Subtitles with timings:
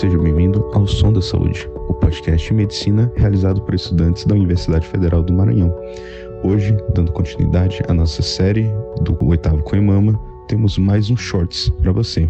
[0.00, 4.88] Seja bem-vindo ao Som da Saúde, o podcast de medicina realizado por estudantes da Universidade
[4.88, 5.70] Federal do Maranhão.
[6.42, 8.62] Hoje, dando continuidade à nossa série
[9.02, 10.18] do oitavo Coimama,
[10.48, 12.26] temos mais um shorts para você.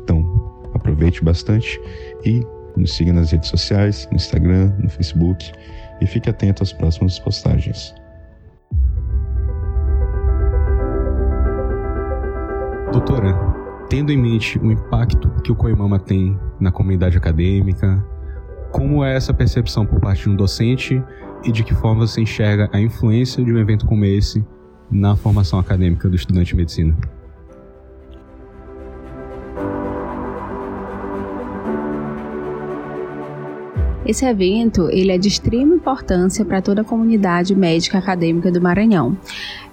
[0.00, 0.24] Então,
[0.72, 1.80] aproveite bastante
[2.24, 2.40] e
[2.76, 5.50] nos siga nas redes sociais, no Instagram, no Facebook
[6.00, 7.92] e fique atento às próximas postagens.
[12.92, 13.57] Doutora,
[13.88, 18.04] tendo em mente o impacto que o Coimama tem na comunidade acadêmica,
[18.70, 21.02] como é essa percepção por parte de um docente
[21.44, 24.44] e de que forma você enxerga a influência de um evento como esse
[24.90, 26.96] na formação acadêmica do estudante de medicina?
[34.08, 39.18] Esse evento ele é de extrema importância para toda a comunidade médica acadêmica do Maranhão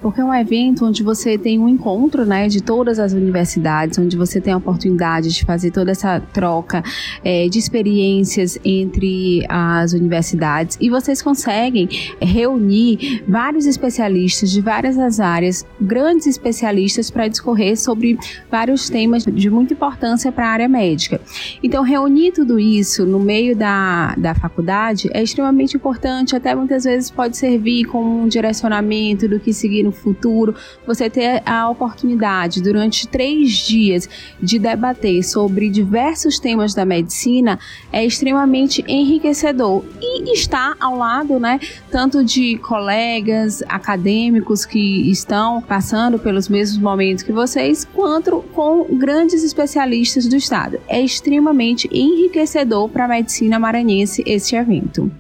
[0.06, 4.16] porque é um evento onde você tem um encontro né, de todas as universidades, onde
[4.16, 6.84] você tem a oportunidade de fazer toda essa troca
[7.24, 11.90] é, de experiências entre as universidades e vocês conseguem
[12.22, 18.16] reunir vários especialistas de várias as áreas, grandes especialistas para discorrer sobre
[18.52, 21.20] vários temas de muita importância para a área médica.
[21.64, 27.12] Então, reunir tudo isso no meio da, da faculdade é extremamente importante, até muitas vezes
[27.12, 33.08] pode servir como um direcionamento do que seguir no futuro, você ter a oportunidade durante
[33.08, 34.10] três dias
[34.42, 37.60] de debater sobre diversos temas da medicina
[37.94, 41.60] é extremamente enriquecedor e estar ao lado, né,
[41.92, 49.44] tanto de colegas acadêmicos que estão passando pelos mesmos momentos que vocês, quanto com grandes
[49.44, 50.80] especialistas do estado.
[50.88, 55.12] É extremamente enriquecedor para a medicina maranhense este evento.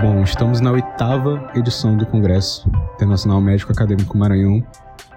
[0.00, 4.64] Bom, estamos na oitava edição do Congresso Internacional Médico Acadêmico Maranhão.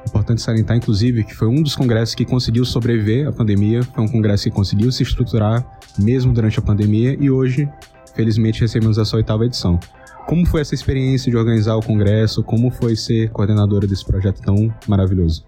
[0.05, 4.07] Importante salientar, inclusive, que foi um dos congressos que conseguiu sobreviver à pandemia, foi um
[4.09, 5.65] congresso que conseguiu se estruturar
[5.97, 7.69] mesmo durante a pandemia e hoje,
[8.13, 9.79] felizmente, recebemos essa oitava edição.
[10.27, 12.43] Como foi essa experiência de organizar o congresso?
[12.43, 15.45] Como foi ser coordenadora desse projeto tão maravilhoso?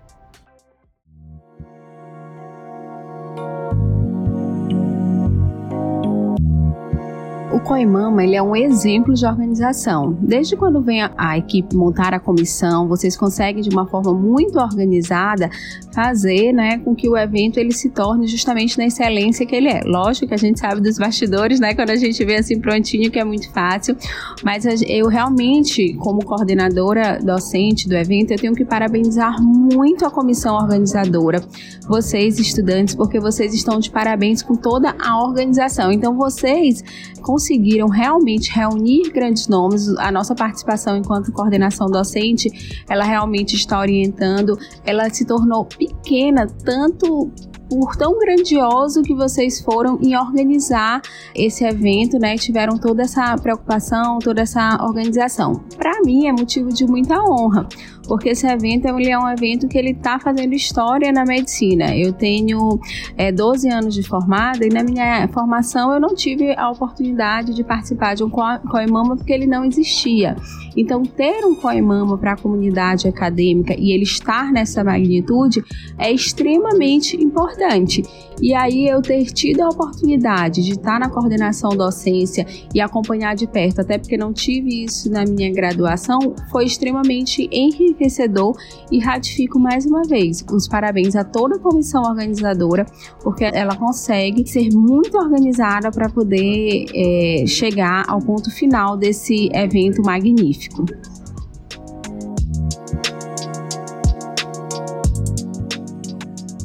[7.65, 10.15] Coimama ele é um exemplo de organização.
[10.21, 14.59] Desde quando vem a, a, equipe montar a comissão, vocês conseguem de uma forma muito
[14.59, 15.49] organizada
[15.91, 19.81] fazer, né, com que o evento ele se torne justamente na excelência que ele é.
[19.83, 23.17] Lógico que a gente sabe dos bastidores, né, quando a gente vê assim prontinho que
[23.17, 23.97] é muito fácil,
[24.43, 30.55] mas eu realmente, como coordenadora docente do evento, eu tenho que parabenizar muito a comissão
[30.55, 31.41] organizadora,
[31.87, 35.91] vocês estudantes, porque vocês estão de parabéns com toda a organização.
[35.91, 36.83] Então vocês
[37.21, 37.54] conseguiram
[37.88, 39.89] realmente reunir grandes nomes.
[39.97, 47.31] A nossa participação enquanto coordenação docente, ela realmente está orientando, ela se tornou pequena tanto
[47.69, 51.01] por tão grandioso que vocês foram em organizar
[51.33, 52.35] esse evento, né?
[52.35, 55.53] Tiveram toda essa preocupação, toda essa organização.
[55.77, 57.67] Para mim é motivo de muita honra,
[58.05, 61.95] porque esse evento ele é um evento que ele está fazendo história na medicina.
[61.95, 62.79] Eu tenho
[63.17, 67.63] é, 12 anos de formada e na minha formação eu não tive a oportunidade de
[67.63, 70.35] participar de um COEMAMA porque ele não existia.
[70.75, 75.63] Então, ter um COEMAMA para a comunidade acadêmica e ele estar nessa magnitude
[75.97, 78.03] é extremamente importante.
[78.41, 83.47] E aí, eu ter tido a oportunidade de estar na coordenação docência e acompanhar de
[83.47, 86.19] perto, até porque não tive isso na minha graduação,
[86.51, 88.56] foi extremamente enriquecedor enriquecedor
[88.91, 92.85] e ratifico mais uma vez os parabéns a toda a comissão organizadora,
[93.23, 100.01] porque ela consegue ser muito organizada para poder é, chegar ao ponto final desse evento
[100.03, 100.85] magnífico.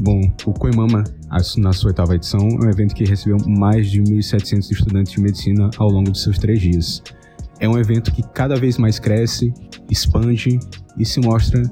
[0.02, 1.04] Bom, o Coimama,
[1.58, 5.70] na sua oitava edição, é um evento que recebeu mais de 1.700 estudantes de medicina
[5.76, 7.02] ao longo de seus três dias.
[7.60, 9.52] É um evento que cada vez mais cresce,
[9.90, 10.58] expande
[10.96, 11.62] e se mostra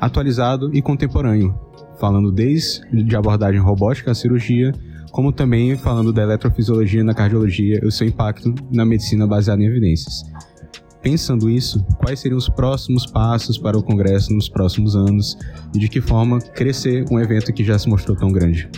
[0.00, 1.58] atualizado e contemporâneo,
[1.98, 4.72] falando desde a abordagem robótica à cirurgia,
[5.10, 9.66] como também falando da eletrofisiologia na cardiologia e o seu impacto na medicina baseada em
[9.66, 10.22] evidências.
[11.02, 15.38] Pensando isso, quais seriam os próximos passos para o Congresso nos próximos anos
[15.74, 18.68] e de que forma crescer um evento que já se mostrou tão grande?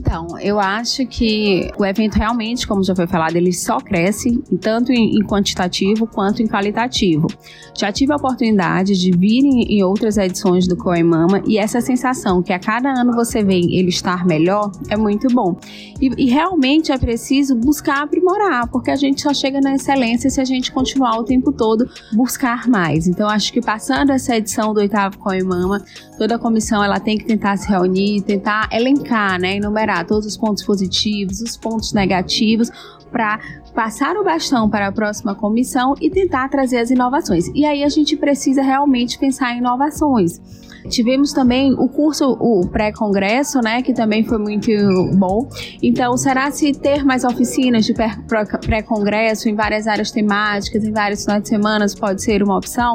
[0.00, 4.90] Então, eu acho que o evento realmente, como já foi falado, ele só cresce tanto
[4.90, 7.26] em quantitativo quanto em qualitativo.
[7.78, 12.50] Já tive a oportunidade de vir em outras edições do Coemama e essa sensação que
[12.50, 15.58] a cada ano você vê ele estar melhor é muito bom.
[16.00, 20.40] E, e realmente é preciso buscar aprimorar, porque a gente só chega na excelência se
[20.40, 23.06] a gente continuar o tempo todo buscar mais.
[23.06, 25.84] Então, acho que passando essa edição do oitavo Coemama,
[26.16, 30.36] toda a comissão ela tem que tentar se reunir, tentar elencar, né, enumerar todos os
[30.36, 32.70] pontos positivos, os pontos negativos,
[33.10, 33.40] para
[33.74, 37.48] passar o bastão para a próxima comissão e tentar trazer as inovações.
[37.54, 40.40] E aí a gente precisa realmente pensar em inovações.
[40.88, 44.70] Tivemos também o curso, o pré-congresso, né, que também foi muito
[45.14, 45.48] bom.
[45.82, 51.42] Então, será se ter mais oficinas de pré-congresso em várias áreas temáticas, em vários finais
[51.42, 52.94] de semana, pode ser uma opção?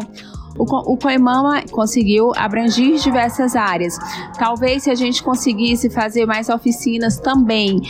[0.57, 3.97] O, Coemama conseguiu abranger diversas áreas.
[4.37, 7.81] Talvez se a gente conseguisse fazer mais oficinas também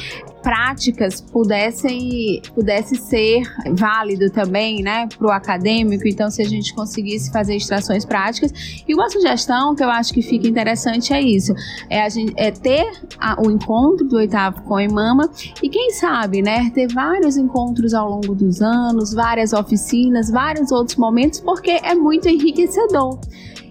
[0.46, 6.08] práticas pudessem pudesse ser válido também, né, para o acadêmico.
[6.08, 10.22] Então, se a gente conseguisse fazer extrações práticas e uma sugestão que eu acho que
[10.22, 11.52] fica interessante é isso,
[11.90, 12.86] é, a gente, é ter
[13.18, 15.32] a, o encontro do oitavo com a Mama
[15.64, 20.96] e quem sabe, né, ter vários encontros ao longo dos anos, várias oficinas, vários outros
[20.96, 23.20] momentos, porque é muito enriquecedor.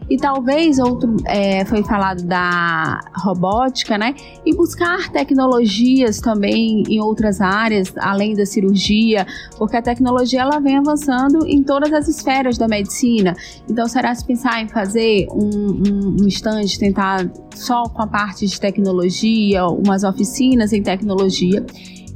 [0.09, 4.15] E talvez outro é, foi falado da robótica, né?
[4.45, 10.77] E buscar tecnologias também em outras áreas, além da cirurgia, porque a tecnologia ela vem
[10.77, 13.35] avançando em todas as esferas da medicina.
[13.69, 18.47] Então, será se pensar em fazer um, um, um stand, tentar só com a parte
[18.47, 21.65] de tecnologia, umas oficinas em tecnologia?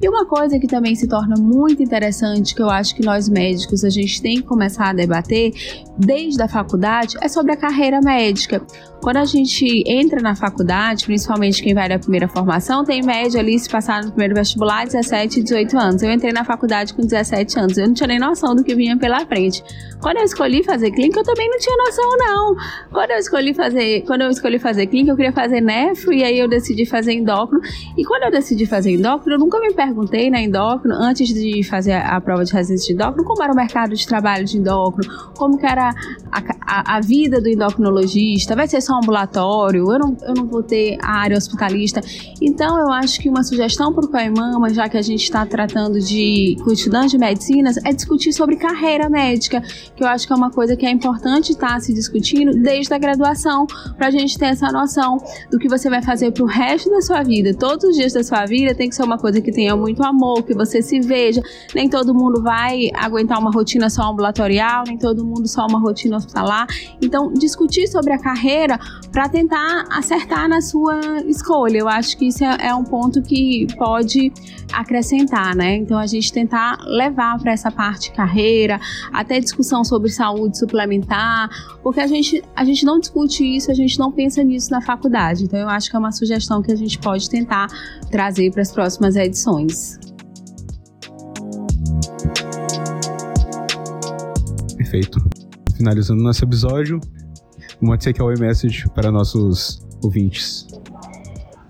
[0.00, 3.84] E uma coisa que também se torna muito interessante, que eu acho que nós médicos
[3.84, 5.52] a gente tem que começar a debater
[5.98, 8.62] desde a faculdade, é sobre a carreira médica.
[9.00, 13.58] Quando a gente entra na faculdade, principalmente quem vai da primeira formação, tem média ali
[13.58, 16.02] se passar no primeiro vestibular 17 e 18 anos.
[16.02, 18.96] Eu entrei na faculdade com 17 anos, eu não tinha nem noção do que vinha
[18.96, 19.62] pela frente.
[20.00, 22.56] Quando eu escolhi fazer clínica, eu também não tinha noção não.
[22.90, 26.38] Quando eu escolhi fazer, quando eu escolhi fazer clínica, eu queria fazer nefro e aí
[26.38, 27.62] eu decidi fazer endócrino.
[27.96, 31.92] E quando eu decidi fazer endócrino, eu nunca me perguntei na endócrino antes de fazer
[31.92, 35.58] a prova de residência de endócrino, como era o mercado de trabalho de endócrino, como
[35.58, 35.90] que era
[36.32, 40.62] a, a, a vida do endocrinologista, vai ser só ambulatório, eu não, eu não vou
[40.62, 42.00] ter a área hospitalista.
[42.40, 46.00] Então, eu acho que uma sugestão para o Caimama, já que a gente está tratando
[46.00, 49.60] de estudantes de medicinas, é discutir sobre carreira médica,
[49.94, 52.94] que eu acho que é uma coisa que é importante estar tá se discutindo desde
[52.94, 55.18] a graduação, para a gente ter essa noção
[55.50, 57.52] do que você vai fazer para o resto da sua vida.
[57.52, 60.42] Todos os dias da sua vida tem que ser uma coisa que tenha muito amor,
[60.42, 61.42] que você se veja.
[61.74, 66.16] Nem todo mundo vai aguentar uma rotina só ambulatorial, nem todo mundo só uma rotina
[66.16, 66.66] hospitalar.
[67.02, 68.77] Então, discutir sobre a carreira
[69.10, 71.78] para tentar acertar na sua escolha.
[71.78, 74.32] Eu acho que isso é, é um ponto que pode
[74.72, 75.76] acrescentar, né?
[75.76, 78.80] Então a gente tentar levar para essa parte carreira,
[79.12, 81.48] até discussão sobre saúde suplementar,
[81.82, 85.44] porque a gente, a gente não discute isso, a gente não pensa nisso na faculdade.
[85.44, 87.68] Então eu acho que é uma sugestão que a gente pode tentar
[88.10, 89.98] trazer para as próximas edições.
[94.76, 95.20] Perfeito.
[95.76, 97.00] Finalizando nosso episódio,
[97.80, 100.66] O message para nossos ouvintes.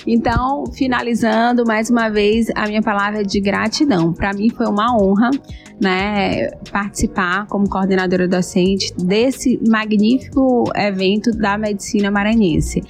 [0.07, 4.13] Então, finalizando mais uma vez a minha palavra de gratidão.
[4.15, 5.31] Para mim foi uma honra,
[5.79, 12.83] né, participar como coordenadora docente desse magnífico evento da medicina maranhense.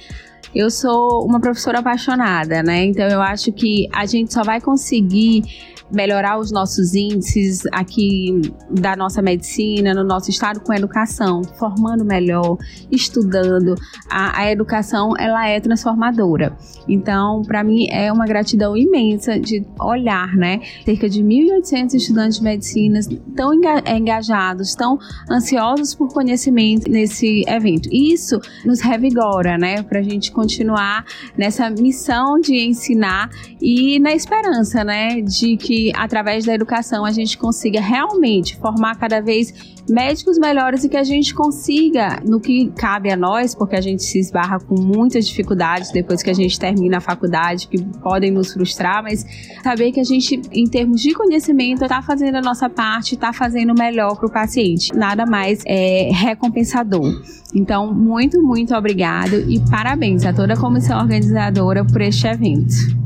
[0.55, 2.85] Eu sou uma professora apaixonada, né?
[2.85, 5.43] Então eu acho que a gente só vai conseguir
[5.91, 12.57] melhorar os nossos índices aqui da nossa medicina, no nosso estado com educação, formando melhor,
[12.91, 13.75] estudando.
[14.09, 16.55] A, a educação ela é transformadora.
[16.87, 20.59] Então, para mim é uma gratidão imensa de olhar, né?
[20.85, 22.99] Cerca de 1.800 estudantes de medicina
[23.35, 24.97] tão engajados, tão
[25.29, 27.89] ansiosos por conhecimento nesse evento.
[27.91, 29.83] Isso nos revigora, né?
[29.83, 31.05] Para a gente continuar
[31.37, 33.29] nessa missão de ensinar
[33.61, 35.21] e na esperança, né?
[35.21, 39.53] De que através da educação a gente consiga realmente formar cada vez
[39.89, 44.03] médicos melhores e que a gente consiga, no que cabe a nós, porque a gente
[44.03, 48.53] se esbarra com muitas dificuldades depois que a gente termina a faculdade, que podem nos
[48.53, 49.25] frustrar, mas
[49.63, 53.73] saber que a gente, em termos de conhecimento, está fazendo a nossa parte, está fazendo
[53.73, 54.93] melhor para o paciente.
[54.95, 57.21] Nada mais é recompensador.
[57.53, 62.98] Então, muito, muito obrigado e parabéns a toda a comissão organizadora por este evento.